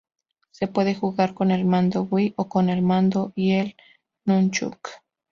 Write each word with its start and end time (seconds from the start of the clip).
Se 0.49 0.65
puede 0.65 0.95
jugar 0.95 1.35
con 1.35 1.51
el 1.51 1.63
mando 1.63 2.07
Wii 2.09 2.33
o 2.35 2.49
con 2.49 2.69
el 2.69 2.81
mando 2.81 3.33
y 3.35 3.51
el 3.51 3.75
Nunchuk. 4.25 4.89